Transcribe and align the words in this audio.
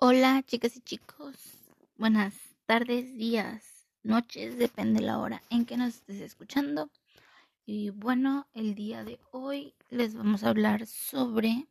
Hola 0.00 0.44
chicas 0.46 0.76
y 0.76 0.80
chicos, 0.80 1.34
buenas 1.96 2.32
tardes, 2.66 3.16
días, 3.16 3.88
noches, 4.04 4.56
depende 4.56 5.00
de 5.00 5.06
la 5.06 5.18
hora 5.18 5.42
en 5.50 5.64
que 5.66 5.76
nos 5.76 5.96
estés 5.96 6.20
escuchando. 6.20 6.88
Y 7.66 7.90
bueno, 7.90 8.46
el 8.54 8.76
día 8.76 9.02
de 9.02 9.18
hoy 9.32 9.74
les 9.90 10.14
vamos 10.14 10.44
a 10.44 10.50
hablar 10.50 10.86
sobre 10.86 11.66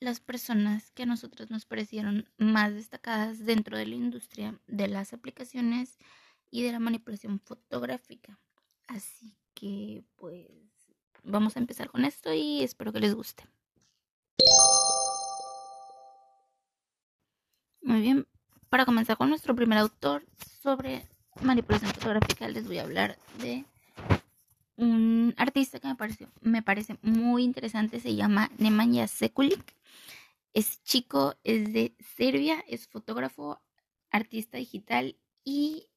las 0.00 0.18
personas 0.18 0.90
que 0.90 1.04
a 1.04 1.06
nosotros 1.06 1.48
nos 1.48 1.64
parecieron 1.64 2.28
más 2.38 2.74
destacadas 2.74 3.46
dentro 3.46 3.78
de 3.78 3.86
la 3.86 3.94
industria 3.94 4.58
de 4.66 4.88
las 4.88 5.12
aplicaciones 5.12 5.96
y 6.50 6.64
de 6.64 6.72
la 6.72 6.80
manipulación 6.80 7.38
fotográfica. 7.38 8.36
Así 8.88 9.36
que 9.54 10.02
pues 10.16 10.48
vamos 11.22 11.54
a 11.54 11.60
empezar 11.60 11.88
con 11.88 12.04
esto 12.04 12.34
y 12.34 12.64
espero 12.64 12.92
que 12.92 12.98
les 12.98 13.14
guste. 13.14 13.44
Muy 17.84 18.00
bien, 18.00 18.26
para 18.70 18.86
comenzar 18.86 19.18
con 19.18 19.28
nuestro 19.28 19.54
primer 19.54 19.76
autor 19.76 20.24
sobre 20.62 21.06
manipulación 21.42 21.92
fotográfica, 21.92 22.48
les 22.48 22.66
voy 22.66 22.78
a 22.78 22.82
hablar 22.82 23.18
de 23.42 23.66
un 24.78 25.34
artista 25.36 25.78
que 25.78 25.88
me, 25.88 25.94
parece, 25.94 26.26
me 26.40 26.62
parece 26.62 26.96
muy 27.02 27.44
interesante, 27.44 28.00
se 28.00 28.14
llama 28.14 28.50
Nemanja 28.56 29.06
Sekulic. 29.06 29.76
Es 30.54 30.82
chico, 30.82 31.34
es 31.44 31.74
de 31.74 31.94
Serbia, 32.16 32.64
es 32.68 32.88
fotógrafo, 32.88 33.60
artista 34.10 34.56
digital 34.56 35.18
y 35.44 35.90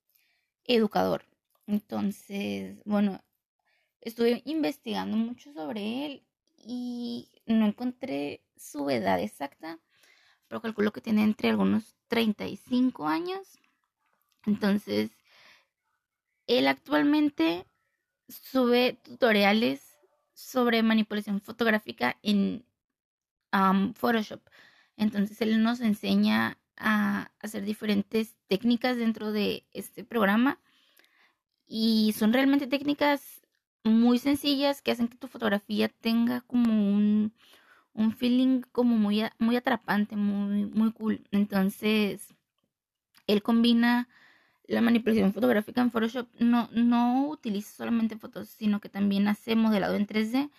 educador. 0.65 1.23
Entonces, 1.67 2.79
bueno, 2.83 3.23
estuve 4.01 4.41
investigando 4.43 5.15
mucho 5.15 5.53
sobre 5.53 6.05
él 6.05 6.23
y 6.57 7.29
no 7.45 7.65
encontré 7.65 8.43
su 8.57 8.89
edad 8.89 9.21
exacta, 9.21 9.79
pero 10.47 10.61
calculo 10.61 10.91
que 10.91 11.01
tiene 11.01 11.23
entre 11.23 11.49
algunos 11.49 11.95
35 12.07 13.07
años. 13.07 13.59
Entonces, 14.45 15.11
él 16.47 16.67
actualmente 16.67 17.65
sube 18.27 18.99
tutoriales 19.03 19.97
sobre 20.33 20.83
manipulación 20.83 21.41
fotográfica 21.41 22.17
en 22.21 22.65
Photoshop. 23.95 24.41
Entonces, 24.95 25.41
él 25.41 25.61
nos 25.61 25.81
enseña 25.81 26.57
a 26.77 27.31
hacer 27.39 27.63
diferentes 27.63 28.35
técnicas 28.47 28.97
dentro 28.97 29.31
de 29.31 29.65
este 29.73 30.03
programa 30.03 30.59
y 31.65 32.13
son 32.17 32.33
realmente 32.33 32.67
técnicas 32.67 33.41
muy 33.83 34.19
sencillas 34.19 34.81
que 34.81 34.91
hacen 34.91 35.07
que 35.07 35.17
tu 35.17 35.27
fotografía 35.27 35.89
tenga 35.89 36.41
como 36.41 36.71
un, 36.71 37.33
un 37.97 38.13
feeling 38.13 38.61
como 38.71 38.95
muy, 38.95 39.23
muy 39.39 39.55
atrapante, 39.57 40.15
muy, 40.15 40.65
muy 40.65 40.91
cool. 40.93 41.21
Entonces, 41.31 42.35
él 43.25 43.41
combina 43.41 44.07
la 44.67 44.81
manipulación 44.81 45.33
fotográfica 45.33 45.81
en 45.81 45.91
Photoshop. 45.91 46.27
No, 46.39 46.69
no 46.71 47.27
utiliza 47.27 47.71
solamente 47.75 48.17
fotos, 48.17 48.49
sino 48.49 48.79
que 48.79 48.89
también 48.89 49.27
hace 49.27 49.55
modelado 49.55 49.95
en 49.95 50.05
3D, 50.05 50.51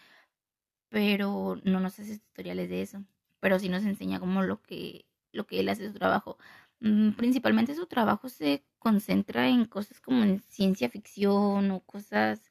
pero 0.89 1.61
no 1.65 1.79
nos 1.81 2.01
hace 2.01 2.19
tutoriales 2.19 2.69
de 2.69 2.83
eso. 2.83 3.05
Pero 3.41 3.59
sí 3.61 3.69
nos 3.69 3.85
enseña 3.85 4.19
como 4.19 4.43
lo 4.43 4.61
que, 4.61 5.07
lo 5.33 5.47
que 5.47 5.61
él 5.61 5.69
hace 5.69 5.87
su 5.87 5.95
trabajo. 5.95 6.39
Mm, 6.81 7.11
principalmente 7.13 7.75
su 7.75 7.87
trabajo 7.87 8.29
se 8.29 8.65
concentra 8.81 9.49
en 9.49 9.65
cosas 9.65 10.01
como 10.01 10.25
en 10.25 10.41
ciencia 10.41 10.91
ficción 10.91 11.71
o 11.71 11.81
cosas 11.81 12.51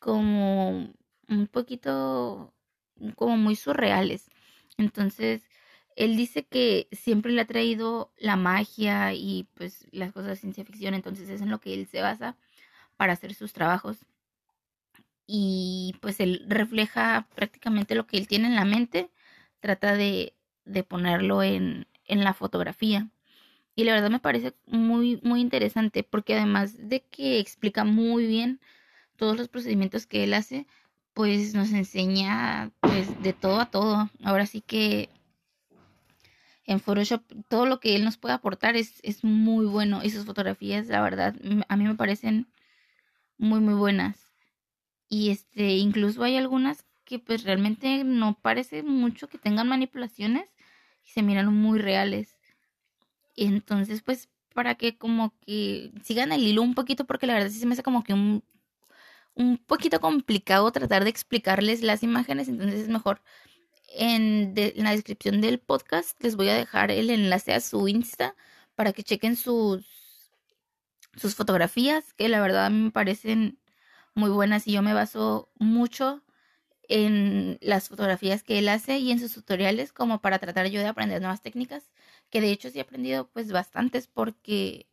como 0.00 0.92
un 1.28 1.46
poquito 1.46 2.52
como 3.16 3.36
muy 3.36 3.56
surreales. 3.56 4.30
Entonces, 4.78 5.42
él 5.96 6.16
dice 6.16 6.44
que 6.46 6.88
siempre 6.92 7.32
le 7.32 7.42
ha 7.42 7.46
traído 7.46 8.12
la 8.18 8.36
magia 8.36 9.12
y 9.14 9.48
pues 9.54 9.86
las 9.92 10.12
cosas 10.12 10.30
de 10.30 10.36
ciencia 10.36 10.64
ficción, 10.64 10.94
entonces 10.94 11.28
es 11.28 11.40
en 11.40 11.50
lo 11.50 11.60
que 11.60 11.74
él 11.74 11.86
se 11.86 12.02
basa 12.02 12.36
para 12.96 13.12
hacer 13.14 13.34
sus 13.34 13.52
trabajos. 13.52 14.06
Y 15.26 15.94
pues 16.00 16.20
él 16.20 16.44
refleja 16.48 17.28
prácticamente 17.34 17.94
lo 17.94 18.06
que 18.06 18.16
él 18.18 18.26
tiene 18.26 18.48
en 18.48 18.56
la 18.56 18.64
mente, 18.64 19.10
trata 19.60 19.94
de, 19.94 20.34
de 20.64 20.82
ponerlo 20.82 21.42
en, 21.42 21.86
en 22.06 22.24
la 22.24 22.34
fotografía. 22.34 23.10
Y 23.76 23.84
la 23.84 23.94
verdad 23.94 24.10
me 24.10 24.20
parece 24.20 24.54
muy, 24.66 25.20
muy 25.22 25.40
interesante 25.40 26.02
porque 26.02 26.34
además 26.34 26.76
de 26.88 27.02
que 27.02 27.38
explica 27.38 27.84
muy 27.84 28.26
bien 28.26 28.60
todos 29.16 29.36
los 29.38 29.48
procedimientos 29.48 30.06
que 30.06 30.24
él 30.24 30.34
hace, 30.34 30.66
pues 31.14 31.54
nos 31.54 31.72
enseña 31.72 32.70
pues 32.80 33.22
de 33.22 33.32
todo 33.32 33.60
a 33.60 33.70
todo. 33.70 34.10
Ahora 34.22 34.46
sí 34.46 34.60
que 34.60 35.10
en 36.64 36.80
Photoshop 36.80 37.22
todo 37.48 37.66
lo 37.66 37.80
que 37.80 37.96
él 37.96 38.04
nos 38.04 38.16
puede 38.16 38.34
aportar 38.34 38.76
es, 38.76 39.00
es 39.02 39.24
muy 39.24 39.66
bueno 39.66 40.02
y 40.04 40.10
sus 40.10 40.24
fotografías, 40.24 40.86
la 40.86 41.00
verdad, 41.00 41.34
a 41.68 41.76
mí 41.76 41.84
me 41.84 41.94
parecen 41.96 42.46
muy 43.38 43.60
muy 43.60 43.74
buenas. 43.74 44.32
Y 45.08 45.30
este, 45.30 45.76
incluso 45.76 46.22
hay 46.22 46.36
algunas 46.36 46.84
que 47.04 47.18
pues 47.18 47.42
realmente 47.42 48.04
no 48.04 48.38
parece 48.40 48.84
mucho 48.84 49.28
que 49.28 49.38
tengan 49.38 49.68
manipulaciones 49.68 50.48
y 51.04 51.10
se 51.10 51.22
miran 51.22 51.52
muy 51.52 51.80
reales. 51.80 52.38
Entonces, 53.36 54.02
pues 54.02 54.28
para 54.54 54.76
que 54.76 54.96
como 54.96 55.34
que 55.40 55.90
sigan 56.02 56.32
el 56.32 56.42
hilo 56.42 56.62
un 56.62 56.74
poquito 56.74 57.04
porque 57.04 57.26
la 57.26 57.34
verdad 57.34 57.50
sí 57.50 57.58
se 57.58 57.66
me 57.66 57.72
hace 57.72 57.82
como 57.82 58.04
que 58.04 58.14
un 58.14 58.44
un 59.40 59.56
poquito 59.56 60.00
complicado 60.00 60.70
tratar 60.70 61.04
de 61.04 61.10
explicarles 61.10 61.82
las 61.82 62.02
imágenes, 62.02 62.48
entonces 62.48 62.80
es 62.82 62.88
mejor 62.88 63.22
en, 63.88 64.54
la 64.76 64.90
descripción 64.92 65.40
del 65.40 65.58
podcast 65.58 66.22
les 66.22 66.36
voy 66.36 66.50
a 66.50 66.54
dejar 66.54 66.90
el 66.90 67.08
enlace 67.10 67.54
a 67.54 67.60
su 67.60 67.88
Insta 67.88 68.36
para 68.74 68.92
que 68.92 69.02
chequen 69.02 69.36
sus, 69.36 70.30
sus 71.16 71.34
fotografías, 71.34 72.12
que 72.14 72.28
la 72.28 72.40
verdad 72.42 72.70
me 72.70 72.90
parecen 72.90 73.58
muy 74.14 74.30
buenas 74.30 74.66
y 74.66 74.72
yo 74.72 74.82
me 74.82 74.92
baso 74.92 75.50
mucho 75.58 76.22
en 76.88 77.58
las 77.62 77.88
fotografías 77.88 78.42
que 78.42 78.58
él 78.58 78.68
hace 78.68 78.98
y 78.98 79.10
en 79.10 79.20
sus 79.20 79.32
tutoriales 79.32 79.92
como 79.92 80.20
para 80.20 80.38
tratar 80.38 80.66
yo 80.66 80.80
de 80.80 80.88
aprender 80.88 81.20
nuevas 81.22 81.42
técnicas, 81.42 81.90
que 82.28 82.42
de 82.42 82.50
hecho 82.50 82.68
sí 82.68 82.78
he 82.78 82.82
aprendido 82.82 83.30
pues 83.30 83.52
bastantes 83.52 84.06
porque 84.06 84.86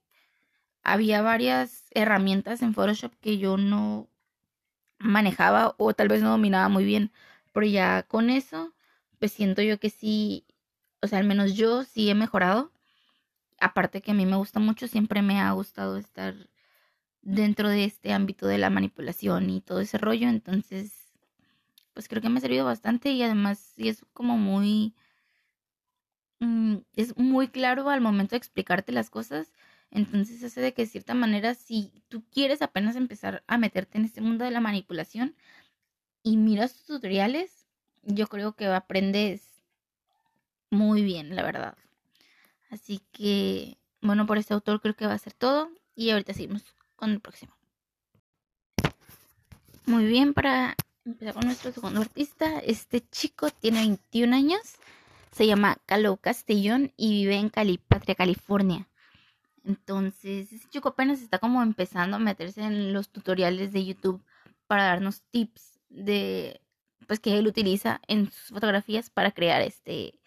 había 0.84 1.22
varias 1.22 1.84
herramientas 1.92 2.62
en 2.62 2.74
Photoshop 2.74 3.14
que 3.20 3.38
yo 3.38 3.58
no 3.58 4.10
manejaba 5.00 5.76
o 5.78 5.94
tal 5.94 6.08
vez 6.08 6.22
no 6.22 6.30
dominaba 6.30 6.70
muy 6.70 6.86
bien, 6.86 7.12
pero 7.54 7.66
ya 7.66 8.04
con 8.04 8.30
eso, 8.30 8.74
pues 9.20 9.32
siento 9.32 9.62
yo 9.62 9.80
que 9.80 9.90
sí, 9.90 10.46
o 11.02 11.08
sea, 11.08 11.20
al 11.20 11.26
menos 11.26 11.56
yo 11.56 11.84
sí 11.84 12.10
he 12.10 12.16
mejorado. 12.16 12.72
Aparte 13.60 14.02
que 14.02 14.12
a 14.12 14.14
mí 14.14 14.26
me 14.26 14.36
gusta 14.38 14.60
mucho, 14.60 14.88
siempre 14.88 15.22
me 15.22 15.40
ha 15.42 15.52
gustado 15.52 15.98
estar 15.98 16.36
dentro 17.22 17.70
de 17.70 17.86
este 17.86 18.14
ámbito 18.14 18.48
de 18.48 18.58
la 18.58 18.70
manipulación 18.70 19.50
y 19.50 19.62
todo 19.62 19.82
ese 19.82 19.98
rollo, 19.98 20.30
entonces, 20.30 20.94
pues 21.94 22.08
creo 22.08 22.22
que 22.22 22.30
me 22.30 22.40
ha 22.40 22.42
servido 22.42 22.66
bastante 22.66 23.12
y 23.12 23.24
además 23.24 23.60
sí 23.76 23.90
es 23.90 24.06
como 24.14 24.38
muy... 24.38 24.94
Mm, 26.40 26.78
es 26.96 27.18
muy 27.18 27.48
claro 27.48 27.90
al 27.90 28.02
momento 28.02 28.32
de 28.32 28.38
explicarte 28.38 28.92
las 28.92 29.10
cosas 29.10 29.52
entonces 29.92 30.44
hace 30.44 30.62
de 30.62 30.74
que 30.74 30.84
de 30.84 30.90
cierta 30.92 31.14
manera, 31.14 31.56
si 31.56 31.92
tú 32.10 32.24
quieres 32.32 32.62
apenas 32.62 32.96
empezar 32.96 33.44
a 33.48 33.58
meterte 33.58 33.98
en 33.98 34.06
este 34.06 34.22
mundo 34.22 34.46
de 34.46 34.52
la 34.52 34.62
manipulación 34.62 35.36
y 36.24 36.38
miras 36.38 36.74
tus 36.74 36.86
tutoriales, 36.86 37.66
yo 38.04 38.28
creo 38.28 38.54
que 38.54 38.68
aprendes 38.68 39.42
muy 40.70 41.02
bien, 41.02 41.36
la 41.36 41.44
verdad. 41.44 41.78
Así 42.70 43.02
que, 43.12 43.78
bueno, 44.02 44.26
por 44.26 44.38
este 44.38 44.54
autor 44.54 44.82
creo 44.82 44.96
que 44.96 45.08
va 45.08 45.14
a 45.14 45.20
ser 45.20 45.34
todo. 45.34 45.70
Y 45.96 46.12
ahorita 46.12 46.34
seguimos 46.34 46.64
con 46.96 47.12
el 47.12 47.20
próximo. 47.20 47.54
Muy 49.86 50.06
bien, 50.06 50.34
para 50.34 50.76
empezar 51.06 51.34
con 51.34 51.46
nuestro 51.46 51.72
segundo 51.72 52.02
artista, 52.02 52.60
este 52.60 53.02
chico 53.10 53.50
tiene 53.50 53.80
21 53.80 54.36
años, 54.36 54.60
se 55.32 55.48
llama 55.48 55.78
Calo 55.86 56.18
Castellón 56.18 56.92
y 56.98 57.12
vive 57.12 57.38
en 57.38 57.50
Calipatria, 57.50 58.14
California. 58.16 58.88
Entonces, 59.68 60.54
ese 60.54 60.70
chico 60.70 60.90
apenas 60.90 61.22
está 61.22 61.40
como 61.40 61.62
empezando 61.62 62.16
a 62.16 62.20
meterse 62.20 62.64
en 62.64 62.94
los 62.94 63.10
tutoriales 63.10 63.74
de 63.74 63.86
YouTube 63.86 64.24
para 64.66 64.86
darnos 64.86 65.24
tips 65.24 65.82
de 65.90 66.62
pues 67.06 67.20
que 67.20 67.38
él 67.38 67.48
utiliza 67.48 68.00
en 68.08 68.32
sus 68.32 68.50
fotografías 68.50 69.10
para 69.10 69.32
crear 69.32 69.62
este 69.62 70.20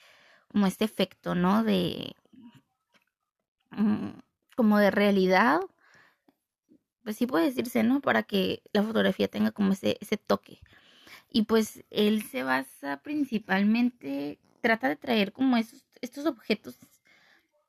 como 0.48 0.66
este 0.66 0.84
efecto, 0.84 1.34
¿no? 1.34 1.64
De 1.64 2.14
mm, 3.70 4.10
como 4.56 4.78
de 4.78 4.90
realidad. 4.90 5.60
Pues 7.02 7.16
sí 7.16 7.26
puede 7.26 7.46
decirse, 7.46 7.82
¿no? 7.82 8.00
Para 8.00 8.22
que 8.22 8.62
la 8.74 8.82
fotografía 8.82 9.28
tenga 9.28 9.52
como 9.52 9.72
ese, 9.72 9.96
ese 10.00 10.18
toque. 10.18 10.60
Y 11.30 11.44
pues 11.44 11.84
él 11.90 12.22
se 12.24 12.42
basa 12.42 12.98
principalmente, 13.02 14.38
trata 14.60 14.88
de 14.90 14.96
traer 14.96 15.32
como 15.32 15.56
estos 15.56 16.26
objetos 16.26 16.76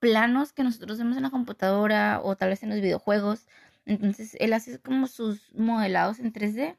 planos 0.02 0.52
que 0.52 0.64
nosotros 0.64 0.98
vemos 0.98 1.16
en 1.16 1.24
la 1.24 1.30
computadora 1.30 2.20
o 2.24 2.36
tal 2.36 2.50
vez 2.50 2.64
en 2.64 2.70
los 2.70 2.82
videojuegos. 2.82 3.48
Entonces 3.86 4.36
él 4.40 4.52
hace 4.52 4.80
como 4.80 5.08
sus 5.08 5.54
modelados 5.54 6.20
en 6.20 6.34
3D 6.34 6.76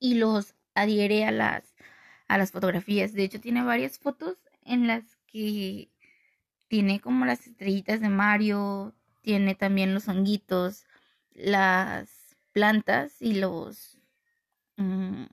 y 0.00 0.14
los 0.14 0.54
adhiere 0.74 1.26
a 1.26 1.30
las, 1.30 1.76
a 2.26 2.38
las 2.38 2.50
fotografías. 2.50 3.12
De 3.12 3.24
hecho 3.24 3.40
tiene 3.40 3.62
varias 3.62 3.98
fotos 3.98 4.38
en 4.64 4.86
las 4.86 5.04
que 5.26 5.90
tiene 6.68 7.00
como 7.00 7.26
las 7.26 7.46
estrellitas 7.46 8.00
de 8.00 8.08
Mario, 8.08 8.94
tiene 9.20 9.54
también 9.54 9.92
los 9.92 10.08
honguitos, 10.08 10.86
las 11.34 12.36
plantas 12.52 13.20
y 13.20 13.34
los 13.34 13.98
mm, 14.76 15.24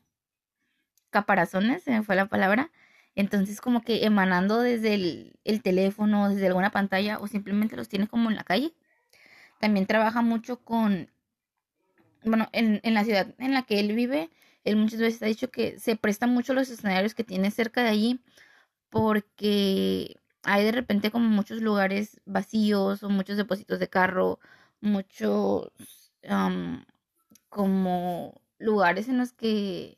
caparazones, 1.09 1.83
se 1.83 1.91
me 1.91 2.03
fue 2.03 2.17
la 2.17 2.25
palabra. 2.25 2.69
Entonces 3.15 3.61
como 3.61 3.81
que 3.81 4.05
emanando 4.05 4.59
desde 4.59 4.93
el, 4.93 5.33
el, 5.45 5.61
teléfono, 5.61 6.29
desde 6.29 6.47
alguna 6.47 6.71
pantalla 6.71 7.19
o 7.19 7.27
simplemente 7.27 7.75
los 7.75 7.89
tiene 7.89 8.07
como 8.07 8.29
en 8.29 8.35
la 8.35 8.43
calle. 8.43 8.73
También 9.59 9.85
trabaja 9.85 10.21
mucho 10.21 10.57
con, 10.57 11.09
bueno, 12.23 12.49
en, 12.51 12.81
en 12.83 12.93
la 12.93 13.03
ciudad 13.05 13.33
en 13.39 13.53
la 13.53 13.63
que 13.63 13.79
él 13.79 13.93
vive, 13.93 14.29
él 14.65 14.75
muchas 14.75 14.99
veces 14.99 15.21
ha 15.23 15.27
dicho 15.27 15.51
que 15.51 15.79
se 15.79 15.95
presta 15.95 16.27
mucho 16.27 16.53
los 16.53 16.69
escenarios 16.69 17.13
que 17.13 17.23
tiene 17.23 17.51
cerca 17.51 17.83
de 17.83 17.89
allí 17.89 18.19
porque 18.89 20.17
hay 20.43 20.63
de 20.63 20.71
repente 20.71 21.11
como 21.11 21.27
muchos 21.27 21.61
lugares 21.61 22.21
vacíos 22.25 23.03
o 23.03 23.09
muchos 23.09 23.37
depósitos 23.37 23.79
de 23.79 23.89
carro, 23.89 24.39
muchos 24.81 25.71
como 27.49 28.41
lugares 28.57 29.07
en 29.09 29.17
los 29.17 29.33
que 29.33 29.97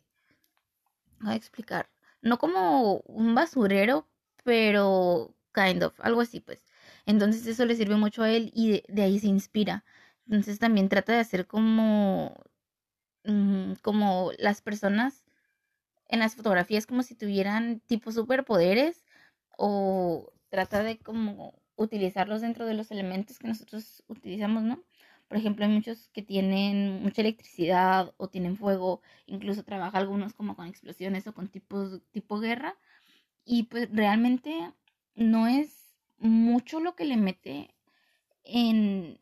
voy 1.19 1.33
a 1.33 1.35
explicar, 1.35 1.89
no 2.27 2.38
como 2.39 2.97
un 3.07 3.35
basurero, 3.35 4.07
pero 4.44 5.35
kind 5.53 5.83
of, 5.83 6.00
algo 6.01 6.21
así 6.21 6.39
pues. 6.39 6.63
Entonces 7.06 7.45
eso 7.47 7.65
le 7.65 7.75
sirve 7.75 7.95
mucho 7.95 8.24
a 8.24 8.31
él 8.31 8.51
y 8.53 8.83
de, 8.88 9.01
ahí 9.03 9.19
se 9.19 9.27
inspira. 9.27 9.83
Entonces 10.27 10.59
también 10.59 10.89
trata 10.89 11.13
de 11.13 11.19
hacer 11.19 11.47
como 11.47 12.35
mm, 13.25 13.74
como 13.81 14.31
las 14.39 14.62
personas 14.62 15.24
en 16.09 16.19
las 16.19 16.35
fotografías 16.35 16.85
como 16.88 17.03
si 17.03 17.15
tuvieran 17.15 17.81
tipo 17.81 18.12
superpoderes 18.12 19.06
o 19.57 20.31
trata 20.50 20.83
de 20.83 21.00
como 21.00 21.53
utilizarlos 21.75 22.41
dentro 22.41 22.65
de 22.65 22.73
los 22.73 22.91
elementos 22.91 23.39
que 23.39 23.47
nosotros 23.47 24.03
utilizamos, 24.07 24.63
¿no? 24.63 24.83
Por 25.27 25.38
ejemplo, 25.38 25.65
hay 25.65 25.71
muchos 25.71 26.09
que 26.13 26.21
tienen 26.21 27.03
mucha 27.03 27.21
electricidad 27.21 28.13
o 28.18 28.29
tienen 28.29 28.56
fuego, 28.57 29.01
incluso 29.25 29.63
trabaja 29.63 29.97
algunos 29.97 30.33
como 30.33 30.56
con 30.56 30.68
explosiones 30.68 31.27
o 31.27 31.33
con 31.33 31.50
tipos 31.50 32.01
tipo 32.12 32.39
guerra 32.39 32.77
y 33.45 33.63
pues 33.63 33.89
realmente 33.91 34.71
no 35.15 35.47
es 35.47 35.97
mucho 36.19 36.79
lo 36.79 36.95
que 36.95 37.06
le 37.06 37.18
mete 37.18 37.75
en 38.44 39.19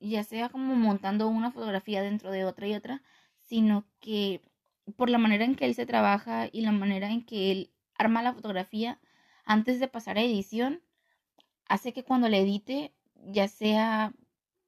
ya 0.00 0.24
sea 0.24 0.48
como 0.48 0.74
montando 0.74 1.28
una 1.28 1.52
fotografía 1.52 2.02
dentro 2.02 2.30
de 2.32 2.44
otra 2.44 2.66
y 2.66 2.74
otra, 2.74 3.02
sino 3.38 3.86
que 4.00 4.42
por 4.96 5.10
la 5.10 5.18
manera 5.18 5.44
en 5.44 5.54
que 5.54 5.64
él 5.64 5.74
se 5.74 5.86
trabaja 5.86 6.48
y 6.50 6.62
la 6.62 6.72
manera 6.72 7.10
en 7.10 7.24
que 7.24 7.52
él 7.52 7.72
arma 7.96 8.22
la 8.22 8.34
fotografía 8.34 9.00
antes 9.44 9.80
de 9.80 9.88
pasar 9.88 10.18
a 10.18 10.22
edición, 10.22 10.82
hace 11.68 11.92
que 11.92 12.04
cuando 12.04 12.28
le 12.28 12.40
edite 12.40 12.94
ya 13.14 13.48
sea 13.48 14.12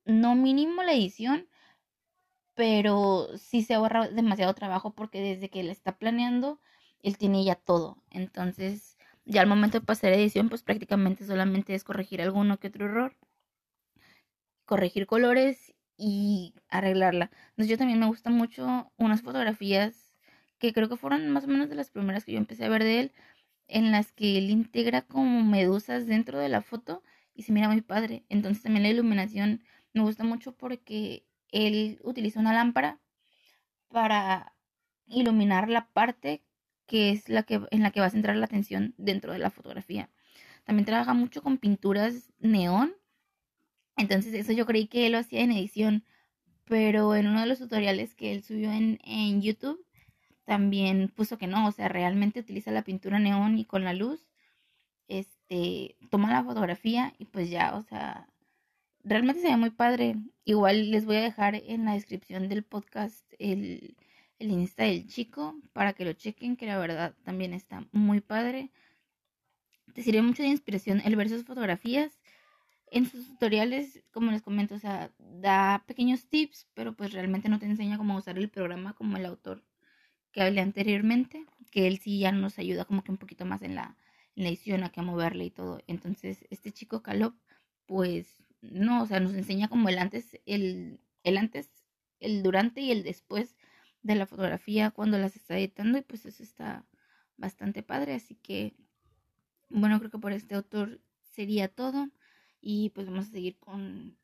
no 0.04 0.34
mínimo 0.34 0.82
la 0.82 0.92
edición, 0.92 1.48
pero 2.54 3.28
sí 3.36 3.62
se 3.62 3.74
ahorra 3.74 4.08
demasiado 4.08 4.54
trabajo 4.54 4.94
porque 4.94 5.20
desde 5.20 5.50
que 5.50 5.60
él 5.60 5.70
está 5.70 5.98
planeando, 5.98 6.60
él 7.02 7.18
tiene 7.18 7.44
ya 7.44 7.56
todo. 7.56 8.02
Entonces, 8.10 8.96
ya 9.24 9.40
al 9.40 9.46
momento 9.48 9.80
de 9.80 9.86
pasar 9.86 10.12
edición, 10.12 10.48
pues 10.48 10.62
prácticamente 10.62 11.26
solamente 11.26 11.74
es 11.74 11.84
corregir 11.84 12.22
alguno 12.22 12.58
que 12.58 12.68
otro 12.68 12.86
error, 12.86 13.16
corregir 14.64 15.06
colores 15.06 15.74
y 15.96 16.54
arreglarla. 16.68 17.30
Entonces, 17.50 17.68
yo 17.68 17.78
también 17.78 18.00
me 18.00 18.06
gusta 18.06 18.30
mucho 18.30 18.92
unas 18.96 19.22
fotografías 19.22 20.12
que 20.58 20.72
creo 20.72 20.88
que 20.88 20.96
fueron 20.96 21.28
más 21.30 21.44
o 21.44 21.48
menos 21.48 21.68
de 21.68 21.74
las 21.74 21.90
primeras 21.90 22.24
que 22.24 22.32
yo 22.32 22.38
empecé 22.38 22.64
a 22.64 22.68
ver 22.68 22.84
de 22.84 23.00
él, 23.00 23.12
en 23.68 23.92
las 23.92 24.12
que 24.12 24.38
él 24.38 24.50
integra 24.50 25.02
como 25.02 25.42
medusas 25.42 26.06
dentro 26.06 26.38
de 26.38 26.48
la 26.48 26.62
foto 26.62 27.02
y 27.34 27.42
se 27.42 27.52
mira 27.52 27.68
muy 27.68 27.80
padre. 27.82 28.24
Entonces 28.28 28.62
también 28.62 28.84
la 28.84 28.90
iluminación 28.90 29.62
me 29.94 30.02
gusta 30.02 30.24
mucho 30.24 30.56
porque 30.56 31.24
él 31.50 32.00
utiliza 32.02 32.40
una 32.40 32.52
lámpara 32.52 33.00
para 33.88 34.54
iluminar 35.06 35.68
la 35.68 35.86
parte 35.88 36.42
que 36.86 37.10
es 37.10 37.28
la 37.28 37.44
que 37.44 37.60
en 37.70 37.82
la 37.82 37.90
que 37.90 38.00
va 38.00 38.06
a 38.06 38.10
centrar 38.10 38.36
la 38.36 38.44
atención 38.46 38.94
dentro 38.98 39.32
de 39.32 39.38
la 39.38 39.50
fotografía. 39.50 40.10
También 40.64 40.84
trabaja 40.86 41.14
mucho 41.14 41.42
con 41.42 41.58
pinturas 41.58 42.32
neón. 42.40 42.94
Entonces 43.96 44.34
eso 44.34 44.52
yo 44.52 44.66
creí 44.66 44.88
que 44.88 45.06
él 45.06 45.12
lo 45.12 45.18
hacía 45.18 45.40
en 45.42 45.52
edición, 45.52 46.04
pero 46.64 47.14
en 47.14 47.28
uno 47.28 47.40
de 47.40 47.46
los 47.46 47.58
tutoriales 47.58 48.14
que 48.14 48.32
él 48.32 48.42
subió 48.42 48.72
en, 48.72 48.98
en 49.04 49.40
YouTube 49.40 49.84
también 50.44 51.08
puso 51.08 51.38
que 51.38 51.46
no, 51.46 51.66
o 51.66 51.72
sea, 51.72 51.88
realmente 51.88 52.40
utiliza 52.40 52.70
la 52.70 52.82
pintura 52.84 53.18
neón 53.18 53.58
y 53.58 53.64
con 53.64 53.84
la 53.84 53.94
luz, 53.94 54.26
este, 55.08 55.96
toma 56.10 56.32
la 56.32 56.44
fotografía 56.44 57.14
y 57.18 57.26
pues 57.26 57.50
ya, 57.50 57.74
o 57.76 57.82
sea, 57.82 58.28
realmente 59.04 59.42
se 59.42 59.48
ve 59.48 59.56
muy 59.56 59.70
padre. 59.70 60.16
Igual 60.44 60.90
les 60.90 61.04
voy 61.04 61.16
a 61.16 61.22
dejar 61.22 61.54
en 61.54 61.84
la 61.84 61.94
descripción 61.94 62.48
del 62.48 62.64
podcast 62.64 63.24
el, 63.38 63.96
el 64.38 64.50
Insta 64.50 64.84
del 64.84 65.06
chico 65.06 65.56
para 65.72 65.92
que 65.92 66.04
lo 66.04 66.12
chequen, 66.12 66.56
que 66.56 66.66
la 66.66 66.78
verdad 66.78 67.14
también 67.22 67.54
está 67.54 67.86
muy 67.92 68.20
padre. 68.20 68.70
Te 69.94 70.02
sirve 70.02 70.22
mucho 70.22 70.42
de 70.42 70.48
inspiración 70.48 71.00
el 71.04 71.16
ver 71.16 71.28
sus 71.28 71.44
fotografías. 71.44 72.20
En 72.90 73.06
sus 73.06 73.26
tutoriales, 73.26 74.02
como 74.12 74.30
les 74.30 74.42
comento, 74.42 74.76
o 74.76 74.78
sea, 74.78 75.10
da 75.18 75.82
pequeños 75.86 76.28
tips, 76.28 76.68
pero 76.74 76.94
pues 76.94 77.12
realmente 77.12 77.48
no 77.48 77.58
te 77.58 77.66
enseña 77.66 77.98
cómo 77.98 78.16
usar 78.16 78.38
el 78.38 78.50
programa 78.50 78.94
como 78.94 79.16
el 79.16 79.26
autor 79.26 79.64
que 80.34 80.42
hablé 80.42 80.60
anteriormente, 80.60 81.46
que 81.70 81.86
él 81.86 81.98
sí 81.98 82.18
ya 82.18 82.32
nos 82.32 82.58
ayuda 82.58 82.84
como 82.84 83.04
que 83.04 83.12
un 83.12 83.18
poquito 83.18 83.46
más 83.46 83.62
en 83.62 83.76
la, 83.76 83.96
edición, 84.34 84.82
a 84.82 84.90
que 84.90 85.00
a 85.00 85.04
moverle 85.04 85.44
y 85.44 85.50
todo. 85.50 85.80
Entonces, 85.86 86.44
este 86.50 86.72
chico 86.72 87.02
Calop, 87.02 87.34
pues 87.86 88.42
no, 88.70 89.02
o 89.02 89.06
sea, 89.06 89.20
nos 89.20 89.34
enseña 89.34 89.68
como 89.68 89.88
el 89.88 89.98
antes, 89.98 90.38
el, 90.46 91.00
el 91.22 91.36
antes, 91.36 91.70
el 92.20 92.42
durante 92.42 92.80
y 92.80 92.90
el 92.90 93.02
después 93.02 93.56
de 94.02 94.14
la 94.14 94.26
fotografía 94.26 94.90
cuando 94.90 95.18
las 95.18 95.36
está 95.36 95.58
editando 95.58 95.98
y 95.98 96.02
pues 96.02 96.26
eso 96.26 96.42
está 96.42 96.84
bastante 97.36 97.82
padre. 97.82 98.14
Así 98.14 98.34
que, 98.36 98.74
bueno, 99.68 99.98
creo 99.98 100.10
que 100.10 100.18
por 100.18 100.32
este 100.32 100.54
autor 100.54 101.00
sería 101.22 101.68
todo 101.68 102.08
y 102.60 102.90
pues 102.90 103.06
vamos 103.06 103.28
a 103.28 103.30
seguir 103.32 103.58
con 103.58 104.16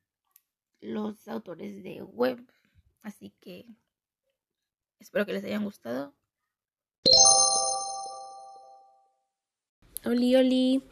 los 0.80 1.28
autores 1.28 1.82
de 1.82 2.02
web. 2.02 2.44
Así 3.02 3.32
que 3.40 3.66
Espero 5.00 5.24
que 5.24 5.32
les 5.32 5.44
hayan 5.44 5.64
gustado. 5.64 6.14
Oli, 10.04 10.36
oli. 10.36 10.82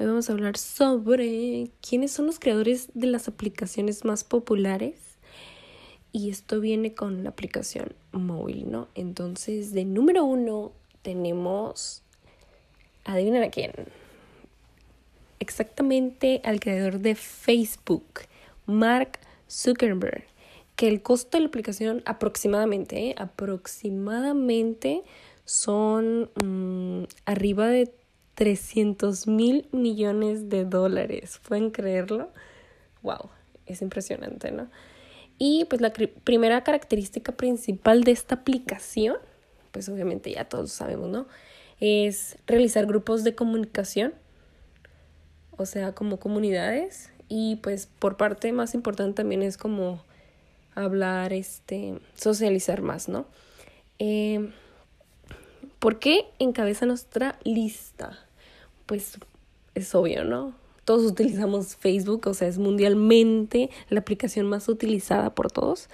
Hoy 0.00 0.06
vamos 0.06 0.30
a 0.30 0.32
hablar 0.32 0.56
sobre 0.56 1.72
quiénes 1.86 2.10
son 2.10 2.24
los 2.24 2.38
creadores 2.38 2.88
de 2.94 3.06
las 3.06 3.28
aplicaciones 3.28 4.06
más 4.06 4.24
populares. 4.24 4.94
Y 6.10 6.30
esto 6.30 6.58
viene 6.58 6.94
con 6.94 7.22
la 7.22 7.28
aplicación 7.28 7.92
móvil, 8.10 8.70
¿no? 8.70 8.88
Entonces, 8.94 9.74
de 9.74 9.84
número 9.84 10.24
uno 10.24 10.72
tenemos. 11.02 12.00
Adivinen 13.04 13.42
a 13.42 13.50
quién. 13.50 13.72
Exactamente 15.38 16.40
al 16.44 16.60
creador 16.60 17.00
de 17.00 17.14
Facebook, 17.14 18.22
Mark 18.64 19.18
Zuckerberg 19.50 20.24
que 20.76 20.88
el 20.88 21.02
costo 21.02 21.36
de 21.36 21.42
la 21.42 21.48
aplicación 21.48 22.02
aproximadamente, 22.06 23.10
¿eh? 23.10 23.14
aproximadamente 23.18 25.02
son 25.44 26.30
mm, 26.42 27.04
arriba 27.26 27.66
de 27.66 27.92
300 28.40 29.26
mil 29.26 29.68
millones 29.70 30.48
de 30.48 30.64
dólares. 30.64 31.38
¿Pueden 31.46 31.70
creerlo? 31.70 32.30
¡Wow! 33.02 33.28
Es 33.66 33.82
impresionante, 33.82 34.50
¿no? 34.50 34.70
Y 35.36 35.66
pues 35.66 35.82
la 35.82 35.92
primera 35.92 36.64
característica 36.64 37.32
principal 37.32 38.02
de 38.02 38.12
esta 38.12 38.36
aplicación, 38.36 39.18
pues 39.72 39.90
obviamente 39.90 40.32
ya 40.32 40.46
todos 40.46 40.72
sabemos, 40.72 41.10
¿no? 41.10 41.26
Es 41.80 42.38
realizar 42.46 42.86
grupos 42.86 43.24
de 43.24 43.34
comunicación, 43.34 44.14
o 45.58 45.66
sea, 45.66 45.94
como 45.94 46.18
comunidades. 46.18 47.10
Y 47.28 47.56
pues 47.56 47.90
por 47.98 48.16
parte 48.16 48.52
más 48.52 48.74
importante 48.74 49.16
también 49.16 49.42
es 49.42 49.58
como 49.58 50.02
hablar, 50.74 51.34
este, 51.34 51.98
socializar 52.14 52.80
más, 52.80 53.06
¿no? 53.06 53.26
Eh, 53.98 54.50
¿Por 55.78 55.98
qué 55.98 56.24
encabeza 56.38 56.86
nuestra 56.86 57.38
lista? 57.44 58.29
Pues 58.90 59.20
es 59.76 59.94
obvio, 59.94 60.24
¿no? 60.24 60.52
Todos 60.84 61.08
utilizamos 61.08 61.76
Facebook, 61.76 62.26
o 62.26 62.34
sea, 62.34 62.48
es 62.48 62.58
mundialmente 62.58 63.70
la 63.88 64.00
aplicación 64.00 64.48
más 64.48 64.68
utilizada 64.68 65.32
por 65.32 65.52
todos. 65.52 65.88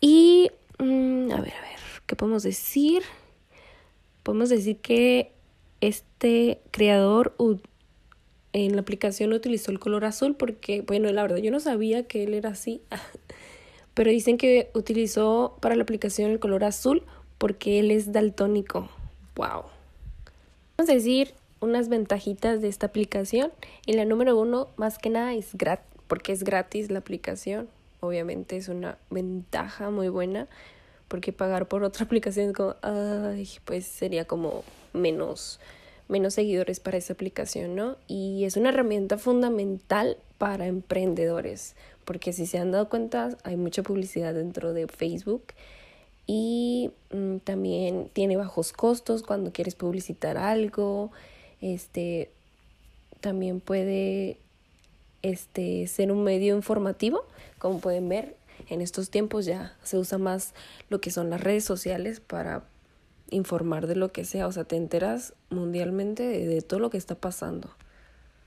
Y, 0.00 0.50
mm, 0.80 1.30
a 1.30 1.40
ver, 1.40 1.54
a 1.54 1.60
ver, 1.60 1.78
¿qué 2.06 2.16
podemos 2.16 2.42
decir? 2.42 3.04
Podemos 4.24 4.48
decir 4.48 4.78
que 4.78 5.30
este 5.80 6.60
creador 6.72 7.36
en 8.52 8.74
la 8.74 8.80
aplicación 8.80 9.32
utilizó 9.32 9.70
el 9.70 9.78
color 9.78 10.04
azul 10.04 10.34
porque, 10.34 10.80
bueno, 10.80 11.12
la 11.12 11.22
verdad, 11.22 11.36
yo 11.36 11.52
no 11.52 11.60
sabía 11.60 12.08
que 12.08 12.24
él 12.24 12.34
era 12.34 12.50
así. 12.50 12.82
pero 13.94 14.10
dicen 14.10 14.38
que 14.38 14.72
utilizó 14.74 15.56
para 15.60 15.76
la 15.76 15.84
aplicación 15.84 16.32
el 16.32 16.40
color 16.40 16.64
azul 16.64 17.04
porque 17.38 17.78
él 17.78 17.92
es 17.92 18.10
daltónico. 18.10 18.88
¡Wow! 19.36 19.66
Vamos 20.76 20.90
a 20.90 20.94
decir 20.94 21.37
unas 21.60 21.88
ventajitas 21.88 22.60
de 22.60 22.68
esta 22.68 22.86
aplicación. 22.86 23.52
Y 23.86 23.94
la 23.94 24.04
número 24.04 24.38
uno, 24.38 24.68
más 24.76 24.98
que 24.98 25.10
nada, 25.10 25.34
es 25.34 25.54
gratis, 25.54 25.86
porque 26.06 26.32
es 26.32 26.44
gratis 26.44 26.90
la 26.90 26.98
aplicación. 27.00 27.68
Obviamente 28.00 28.56
es 28.56 28.68
una 28.68 28.98
ventaja 29.10 29.90
muy 29.90 30.08
buena, 30.08 30.46
porque 31.08 31.32
pagar 31.32 31.66
por 31.68 31.82
otra 31.84 32.04
aplicación 32.06 32.50
es 32.50 32.56
como, 32.56 32.76
ay, 32.82 33.48
pues 33.64 33.86
sería 33.86 34.24
como 34.24 34.64
menos, 34.92 35.60
menos 36.08 36.34
seguidores 36.34 36.80
para 36.80 36.98
esa 36.98 37.12
aplicación, 37.12 37.74
¿no? 37.74 37.96
Y 38.06 38.44
es 38.44 38.56
una 38.56 38.70
herramienta 38.70 39.18
fundamental 39.18 40.16
para 40.38 40.66
emprendedores, 40.66 41.74
porque 42.04 42.32
si 42.32 42.46
se 42.46 42.58
han 42.58 42.70
dado 42.70 42.88
cuenta, 42.88 43.36
hay 43.42 43.56
mucha 43.56 43.82
publicidad 43.82 44.32
dentro 44.34 44.72
de 44.72 44.86
Facebook 44.86 45.42
y 46.26 46.90
mm, 47.10 47.38
también 47.38 48.10
tiene 48.12 48.36
bajos 48.36 48.72
costos 48.72 49.22
cuando 49.22 49.50
quieres 49.50 49.74
publicitar 49.74 50.36
algo. 50.36 51.10
Este 51.60 52.30
también 53.20 53.60
puede 53.60 54.38
este 55.22 55.86
ser 55.86 56.12
un 56.12 56.22
medio 56.22 56.54
informativo, 56.56 57.24
como 57.58 57.80
pueden 57.80 58.08
ver, 58.08 58.36
en 58.68 58.80
estos 58.80 59.10
tiempos 59.10 59.46
ya 59.46 59.76
se 59.82 59.98
usa 59.98 60.18
más 60.18 60.54
lo 60.90 61.00
que 61.00 61.10
son 61.10 61.30
las 61.30 61.40
redes 61.40 61.64
sociales 61.64 62.20
para 62.20 62.64
informar 63.30 63.86
de 63.86 63.96
lo 63.96 64.12
que 64.12 64.24
sea, 64.24 64.46
o 64.46 64.52
sea, 64.52 64.64
te 64.64 64.76
enteras 64.76 65.34
mundialmente 65.50 66.22
de, 66.22 66.62
todo 66.62 66.80
lo 66.80 66.90
que 66.90 66.98
está 66.98 67.14
pasando 67.14 67.70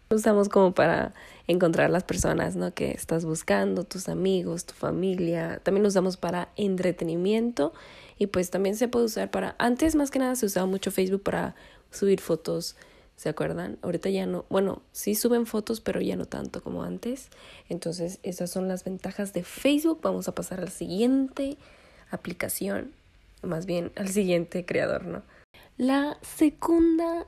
usamos 0.10 0.50
como 0.50 0.74
para 0.74 1.13
encontrar 1.48 1.89
las 1.89 2.03
personas, 2.03 2.58
¿no? 2.58 2.74
Que 2.74 2.91
estás 2.91 3.24
buscando, 3.24 3.86
tus 3.86 4.10
amigos, 4.10 4.65
tu 4.65 4.74
familia. 4.74 5.62
También 5.63 5.84
lo 5.84 5.88
usamos 5.88 6.18
para 6.18 6.50
entretenimiento 6.58 7.72
y 8.18 8.27
pues 8.27 8.50
también 8.50 8.75
se 8.75 8.89
puede 8.89 9.06
usar 9.06 9.32
para... 9.32 9.56
Antes 9.58 9.96
más 9.96 10.12
que 10.12 10.20
nada 10.20 10.36
se 10.36 10.46
usaba 10.46 10.65
mucho 10.65 10.91
Facebook 10.91 11.24
para 11.24 11.56
subir 11.91 12.20
fotos, 12.20 12.75
¿se 13.22 13.30
acuerdan? 13.30 13.78
Ahorita 13.84 14.10
ya 14.10 14.25
no, 14.25 14.46
bueno, 14.50 14.82
sí 14.94 15.13
suben 15.13 15.46
fotos, 15.46 15.80
pero 15.80 16.01
ya 16.01 16.16
no 16.16 16.25
tanto 16.25 16.63
como 16.63 16.82
antes. 16.82 17.30
Entonces, 17.70 18.18
esas 18.24 18.50
son 18.50 18.68
las 18.68 18.84
ventajas 18.84 19.32
de 19.32 19.44
Facebook. 19.44 20.00
Vamos 20.01 20.28
a 20.28 20.34
pasar 20.34 20.60
a 20.60 20.63
la 20.63 20.72
siguiente 20.72 21.60
aplicación, 22.10 22.94
más 23.44 23.68
bien 23.68 23.92
al 23.96 24.08
siguiente 24.08 24.66
creador, 24.66 25.06
¿no? 25.06 25.22
La 25.78 26.18
segunda 26.24 27.28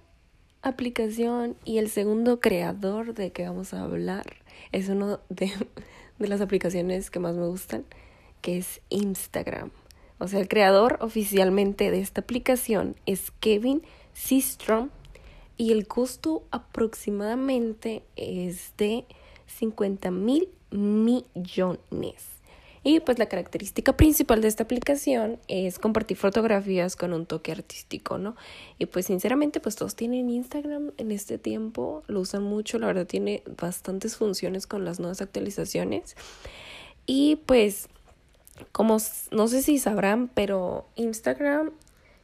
aplicación 0.64 1.58
y 1.64 1.78
el 1.78 1.92
segundo 1.92 2.40
creador 2.40 3.14
de 3.14 3.32
que 3.32 3.46
vamos 3.46 3.76
a 3.76 3.84
hablar 3.84 4.38
es 4.72 4.90
uno 4.90 5.20
de, 5.30 5.52
de 6.18 6.28
las 6.28 6.42
aplicaciones 6.42 7.12
que 7.12 7.20
más 7.20 7.36
me 7.36 7.46
gustan, 7.46 7.86
que 8.42 8.58
es 8.58 8.82
Instagram. 8.90 9.70
O 10.18 10.28
sea, 10.28 10.40
el 10.40 10.48
creador 10.48 10.98
oficialmente 11.02 11.92
de 11.92 12.00
esta 12.00 12.22
aplicación 12.22 12.96
es 13.06 13.30
Kevin 13.40 13.84
Systrom 14.14 14.90
y 15.58 15.72
el 15.72 15.88
costo 15.88 16.44
aproximadamente 16.52 18.04
es 18.16 18.74
de 18.78 19.06
50 19.48 20.12
mil 20.12 20.50
millones. 20.72 22.34
Y 22.86 23.00
pues 23.00 23.18
la 23.18 23.28
característica 23.28 23.96
principal 23.96 24.42
de 24.42 24.50
esta 24.50 24.64
aplicación 24.64 25.40
es 25.48 25.80
compartir 25.80 26.18
fotografías 26.18 26.98
con 26.98 27.14
un 27.14 27.26
toque 27.26 27.54
artístico, 27.54 28.18
¿no? 28.18 28.36
Y 28.78 28.88
pues 28.88 29.06
sinceramente 29.06 29.62
pues 29.62 29.78
todos 29.78 29.96
tienen 29.96 30.30
Instagram 30.30 30.92
en 30.98 31.12
este 31.12 31.38
tiempo, 31.38 32.04
lo 32.08 32.20
usan 32.20 32.44
mucho, 32.44 32.80
la 32.80 32.88
verdad 32.88 33.08
tiene 33.08 33.42
bastantes 33.58 34.18
funciones 34.18 34.68
con 34.68 34.84
las 34.84 35.00
nuevas 35.00 35.22
actualizaciones. 35.22 36.18
Y 37.06 37.38
pues 37.46 37.88
como 38.74 38.98
no 39.32 39.48
sé 39.48 39.62
si 39.62 39.78
sabrán, 39.78 40.28
pero 40.28 40.86
Instagram 40.96 41.72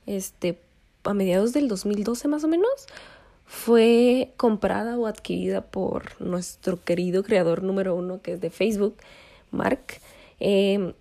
este 0.06 0.60
a 1.06 1.14
mediados 1.14 1.54
del 1.54 1.70
2012 1.70 2.28
más 2.28 2.44
o 2.44 2.50
menos 2.50 2.70
fue 3.50 4.32
comprada 4.38 4.96
o 5.00 5.08
adquirida 5.08 5.62
por 5.62 6.22
nuestro 6.22 6.79
querido 6.84 7.24
creador 7.24 7.63
número 7.63 7.96
uno 7.96 8.22
que 8.22 8.34
es 8.34 8.41
de 8.41 8.51
Facebook, 8.51 8.96
Mark. 9.50 10.00
Eh, 10.39 10.94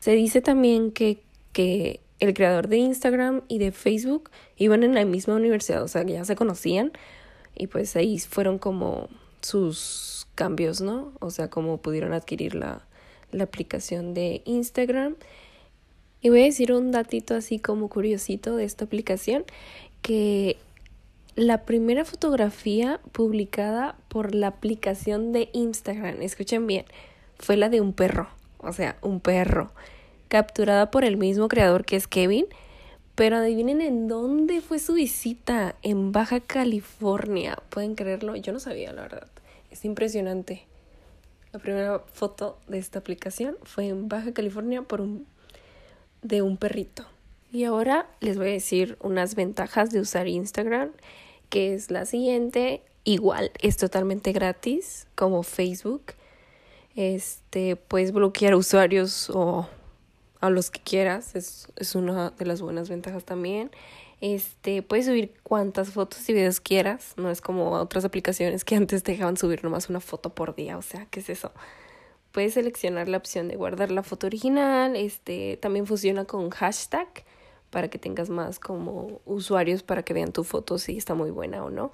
se 0.00 0.12
dice 0.12 0.40
también 0.40 0.90
que, 0.90 1.20
que 1.52 2.00
el 2.18 2.32
creador 2.32 2.68
de 2.68 2.78
Instagram 2.78 3.42
y 3.46 3.58
de 3.58 3.72
Facebook 3.72 4.30
iban 4.56 4.84
en 4.84 4.94
la 4.94 5.04
misma 5.04 5.34
universidad, 5.34 5.82
o 5.82 5.88
sea, 5.88 6.02
ya 6.02 6.24
se 6.24 6.34
conocían 6.34 6.92
y 7.54 7.66
pues 7.66 7.94
ahí 7.94 8.18
fueron 8.20 8.58
como 8.58 9.10
sus 9.42 10.26
cambios, 10.34 10.80
¿no? 10.80 11.12
O 11.20 11.30
sea, 11.30 11.50
como 11.50 11.76
pudieron 11.76 12.14
adquirir 12.14 12.54
la, 12.54 12.86
la 13.32 13.44
aplicación 13.44 14.14
de 14.14 14.40
Instagram. 14.46 15.16
Y 16.22 16.30
voy 16.30 16.40
a 16.40 16.44
decir 16.44 16.72
un 16.72 16.90
datito 16.90 17.34
así 17.34 17.58
como 17.58 17.90
curiosito 17.90 18.56
de 18.56 18.64
esta 18.64 18.86
aplicación, 18.86 19.44
que 20.00 20.56
la 21.36 21.64
primera 21.64 22.04
fotografía 22.04 23.00
publicada 23.12 23.96
por 24.08 24.34
la 24.34 24.48
aplicación 24.48 25.32
de 25.32 25.50
Instagram, 25.52 26.20
escuchen 26.22 26.66
bien, 26.66 26.86
fue 27.38 27.56
la 27.56 27.68
de 27.68 27.80
un 27.80 27.92
perro 27.92 28.28
o 28.58 28.72
sea, 28.72 28.96
un 29.02 29.20
perro, 29.20 29.70
capturada 30.28 30.90
por 30.90 31.04
el 31.04 31.16
mismo 31.16 31.48
creador 31.48 31.84
que 31.84 31.96
es 31.96 32.06
Kevin. 32.08 32.46
Pero 33.14 33.36
adivinen 33.36 33.80
en 33.80 34.08
dónde 34.08 34.60
fue 34.60 34.78
su 34.78 34.94
visita, 34.94 35.76
en 35.82 36.12
Baja 36.12 36.40
California. 36.40 37.56
¿Pueden 37.70 37.94
creerlo? 37.94 38.36
Yo 38.36 38.52
no 38.52 38.60
sabía, 38.60 38.92
la 38.92 39.02
verdad. 39.02 39.28
Es 39.70 39.86
impresionante. 39.86 40.64
La 41.52 41.58
primera 41.58 42.00
foto 42.12 42.58
de 42.66 42.76
esta 42.76 42.98
aplicación 42.98 43.56
fue 43.62 43.88
en 43.88 44.08
Baja 44.08 44.32
California 44.32 44.82
por 44.82 45.00
un 45.00 45.26
de 46.20 46.42
un 46.42 46.58
perrito. 46.58 47.06
Y 47.52 47.64
ahora 47.64 48.06
les 48.20 48.36
voy 48.36 48.48
a 48.48 48.52
decir 48.52 48.98
unas 49.00 49.34
ventajas 49.34 49.90
de 49.90 50.00
usar 50.00 50.28
Instagram, 50.28 50.90
que 51.48 51.74
es 51.74 51.90
la 51.90 52.04
siguiente. 52.06 52.82
Igual 53.04 53.52
es 53.60 53.76
totalmente 53.76 54.32
gratis, 54.32 55.06
como 55.14 55.42
Facebook 55.42 56.14
este, 56.96 57.76
puedes 57.76 58.12
bloquear 58.12 58.54
usuarios 58.54 59.30
o 59.30 59.68
a 60.40 60.50
los 60.50 60.70
que 60.70 60.80
quieras, 60.80 61.36
es, 61.36 61.68
es 61.76 61.94
una 61.94 62.30
de 62.30 62.46
las 62.46 62.62
buenas 62.62 62.88
ventajas 62.88 63.24
también. 63.24 63.70
Este, 64.22 64.82
puedes 64.82 65.04
subir 65.04 65.34
cuantas 65.42 65.90
fotos 65.90 66.26
y 66.28 66.32
videos 66.32 66.58
quieras, 66.58 67.12
no 67.18 67.30
es 67.30 67.42
como 67.42 67.72
otras 67.72 68.06
aplicaciones 68.06 68.64
que 68.64 68.74
antes 68.76 69.02
te 69.02 69.12
dejaban 69.12 69.36
subir 69.36 69.62
nomás 69.62 69.90
una 69.90 70.00
foto 70.00 70.34
por 70.34 70.54
día, 70.54 70.78
o 70.78 70.82
sea, 70.82 71.06
¿qué 71.10 71.20
es 71.20 71.28
eso? 71.28 71.52
Puedes 72.32 72.54
seleccionar 72.54 73.08
la 73.08 73.18
opción 73.18 73.48
de 73.48 73.56
guardar 73.56 73.90
la 73.90 74.02
foto 74.02 74.26
original, 74.26 74.96
este, 74.96 75.58
también 75.58 75.86
funciona 75.86 76.24
con 76.24 76.48
hashtag 76.48 77.08
para 77.76 77.88
que 77.88 77.98
tengas 77.98 78.30
más 78.30 78.58
como 78.58 79.20
usuarios 79.26 79.82
para 79.82 80.02
que 80.02 80.14
vean 80.14 80.32
tu 80.32 80.44
foto 80.44 80.78
si 80.78 80.96
está 80.96 81.14
muy 81.14 81.30
buena 81.30 81.62
o 81.62 81.68
no. 81.68 81.92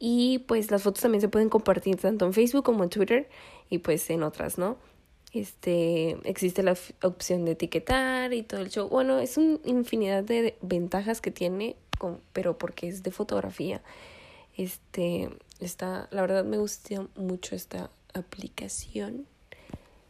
Y 0.00 0.40
pues 0.48 0.72
las 0.72 0.82
fotos 0.82 1.02
también 1.02 1.20
se 1.20 1.28
pueden 1.28 1.48
compartir 1.48 1.98
tanto 1.98 2.26
en 2.26 2.32
Facebook 2.32 2.64
como 2.64 2.82
en 2.82 2.90
Twitter 2.90 3.28
y 3.68 3.78
pues 3.78 4.10
en 4.10 4.24
otras, 4.24 4.58
¿no? 4.58 4.76
Este, 5.32 6.18
existe 6.24 6.64
la 6.64 6.76
opción 7.04 7.44
de 7.44 7.52
etiquetar 7.52 8.32
y 8.34 8.42
todo 8.42 8.60
el 8.60 8.70
show. 8.70 8.88
Bueno, 8.88 9.20
es 9.20 9.36
una 9.36 9.60
infinidad 9.66 10.24
de 10.24 10.58
ventajas 10.62 11.20
que 11.20 11.30
tiene, 11.30 11.76
pero 12.32 12.58
porque 12.58 12.88
es 12.88 13.04
de 13.04 13.12
fotografía. 13.12 13.82
Este, 14.56 15.30
está, 15.60 16.08
la 16.10 16.22
verdad 16.22 16.44
me 16.44 16.58
gusta 16.58 17.06
mucho 17.14 17.54
esta 17.54 17.88
aplicación. 18.14 19.28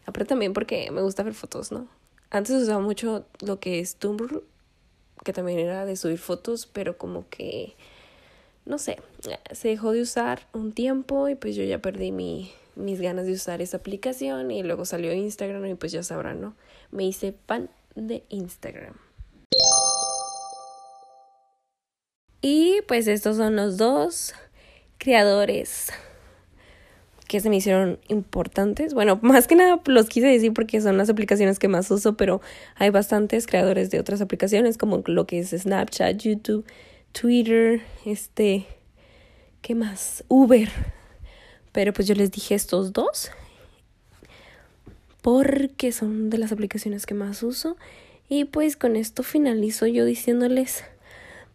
Aparte 0.07 0.31
también 0.31 0.55
porque 0.55 0.91
me 0.91 1.03
gusta 1.03 1.23
ver 1.25 1.35
fotos, 1.35 1.73
¿no? 1.73 1.89
Antes 2.31 2.63
usaba 2.63 2.81
mucho 2.81 3.27
lo 3.43 3.61
que 3.61 3.81
es 3.81 3.97
Tumblr, 3.97 4.43
que 5.25 5.33
también 5.33 5.59
era 5.59 5.85
de 5.85 5.97
subir 5.97 6.19
fotos, 6.19 6.67
pero 6.67 6.97
como 6.99 7.29
que 7.29 7.75
no 8.65 8.79
sé, 8.79 8.99
se 9.53 9.69
dejó 9.69 9.93
de 9.93 10.03
usar 10.03 10.47
un 10.53 10.73
tiempo 10.73 11.29
y 11.29 11.35
pues 11.35 11.57
yo 11.57 11.65
ya 11.65 11.81
perdí 11.81 12.13
mi, 12.13 12.53
mis 12.77 13.01
ganas 13.01 13.27
de 13.27 13.33
usar 13.33 13.61
esa 13.63 13.79
aplicación 13.79 14.51
y 14.51 14.63
luego 14.63 14.85
salió 14.85 15.13
Instagram 15.13 15.67
y 15.67 15.75
pues 15.75 15.93
ya 15.93 16.03
sabrán, 16.03 16.41
¿no? 16.41 16.55
Me 16.91 17.05
hice 17.05 17.33
pan 17.33 17.71
de 17.95 18.25
Instagram. 18.29 18.95
Y 22.43 22.81
pues 22.87 23.07
estos 23.07 23.37
son 23.37 23.57
los 23.57 23.77
dos 23.77 24.35
creadores 24.99 25.89
que 27.31 27.39
se 27.39 27.49
me 27.49 27.59
hicieron 27.59 28.01
importantes. 28.09 28.93
Bueno, 28.93 29.21
más 29.23 29.47
que 29.47 29.55
nada 29.55 29.81
los 29.87 30.09
quise 30.09 30.27
decir 30.27 30.53
porque 30.53 30.81
son 30.81 30.99
las 30.99 31.09
aplicaciones 31.09 31.61
que 31.61 31.69
más 31.69 31.89
uso, 31.93 32.17
pero 32.17 32.41
hay 32.75 32.91
bastantes 32.91 33.47
creadores 33.47 33.89
de 33.91 34.01
otras 34.01 34.21
aplicaciones 34.21 34.77
como 34.77 35.05
lo 35.07 35.29
que 35.29 35.39
es 35.39 35.51
Snapchat, 35.51 36.17
YouTube, 36.17 36.67
Twitter, 37.13 37.83
este, 38.05 38.67
¿qué 39.63 39.77
más? 39.77 40.25
Uber. 40.27 40.71
Pero 41.71 41.93
pues 41.93 42.09
yo 42.09 42.17
les 42.17 42.33
dije 42.33 42.57
estos 42.57 42.93
dos 42.93 43.31
porque 45.23 45.93
son 45.93 46.31
de 46.31 46.39
las 46.39 46.51
aplicaciones 46.51 47.07
que 47.07 47.15
más 47.15 47.45
uso. 47.45 47.77
Y 48.29 48.47
pues 48.47 48.77
con 48.77 48.97
esto 48.97 49.23
finalizo 49.23 49.87
yo 49.87 50.05
diciéndoles 50.05 50.83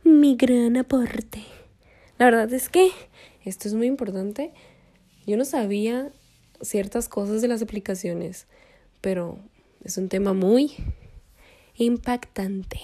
mi 0.05 0.37
gran 0.37 0.77
aporte. 0.77 1.43
La 2.17 2.27
verdad 2.27 2.53
es 2.53 2.69
que 2.69 2.91
esto 3.43 3.67
es 3.67 3.73
muy 3.73 3.87
importante. 3.87 4.53
Yo 5.25 5.37
no 5.37 5.45
sabía 5.45 6.11
ciertas 6.61 7.09
cosas 7.09 7.41
de 7.41 7.47
las 7.47 7.61
aplicaciones, 7.61 8.47
pero 9.01 9.39
es 9.83 9.97
un 9.97 10.07
tema 10.07 10.33
muy 10.33 10.75
impactante. 11.75 12.79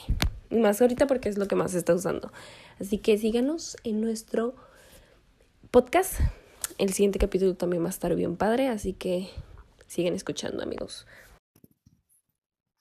Más 0.49 0.81
ahorita 0.81 1.05
porque 1.07 1.29
es 1.29 1.37
lo 1.37 1.47
que 1.47 1.55
más 1.55 1.71
se 1.71 1.77
está 1.77 1.93
usando. 1.93 2.31
Así 2.79 2.97
que 2.97 3.17
síganos 3.17 3.77
en 3.83 4.01
nuestro 4.01 4.55
podcast. 5.69 6.19
El 6.79 6.93
siguiente 6.93 7.19
capítulo 7.19 7.55
también 7.55 7.83
va 7.83 7.87
a 7.87 7.91
estar 7.91 8.15
bien 8.15 8.35
padre, 8.37 8.69
así 8.69 8.93
que 8.93 9.29
siguen 9.85 10.15
escuchando, 10.15 10.63
amigos. 10.63 11.05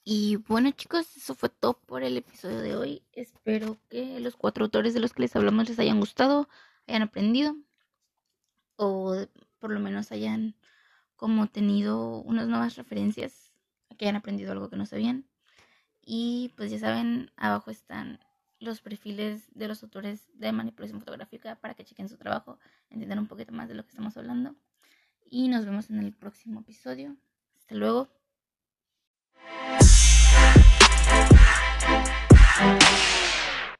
Y 0.04 0.36
bueno 0.48 0.70
chicos, 0.70 1.06
eso 1.16 1.34
fue 1.34 1.50
todo 1.50 1.74
por 1.86 2.02
el 2.02 2.16
episodio 2.16 2.60
de 2.60 2.76
hoy. 2.76 3.02
Espero 3.12 3.76
que 3.90 4.20
los 4.20 4.36
cuatro 4.36 4.64
autores 4.64 4.94
de 4.94 5.00
los 5.00 5.12
que 5.12 5.22
les 5.22 5.36
hablamos 5.36 5.68
les 5.68 5.78
hayan 5.78 6.00
gustado, 6.00 6.48
hayan 6.86 7.02
aprendido 7.02 7.54
o 8.76 9.26
por 9.60 9.70
lo 9.70 9.80
menos 9.80 10.10
hayan 10.12 10.56
como 11.16 11.46
tenido 11.48 12.22
unas 12.22 12.48
nuevas 12.48 12.76
referencias, 12.76 13.52
que 13.98 14.06
hayan 14.06 14.16
aprendido 14.16 14.52
algo 14.52 14.70
que 14.70 14.76
no 14.76 14.86
sabían. 14.86 15.26
Y 16.00 16.54
pues 16.56 16.70
ya 16.70 16.78
saben, 16.78 17.30
abajo 17.36 17.70
están 17.70 18.18
los 18.58 18.80
perfiles 18.80 19.48
de 19.54 19.68
los 19.68 19.82
autores 19.82 20.30
de 20.34 20.52
manipulación 20.52 21.00
fotográfica 21.00 21.56
para 21.56 21.74
que 21.74 21.84
chequen 21.84 22.08
su 22.08 22.16
trabajo, 22.16 22.58
entiendan 22.88 23.18
un 23.18 23.26
poquito 23.26 23.52
más 23.52 23.68
de 23.68 23.74
lo 23.74 23.84
que 23.84 23.90
estamos 23.90 24.16
hablando. 24.16 24.56
Y 25.24 25.48
nos 25.48 25.64
vemos 25.64 25.90
en 25.90 25.98
el 25.98 26.12
próximo 26.12 26.60
episodio. 26.60 27.16
Hasta 27.58 27.74
luego. 27.74 28.19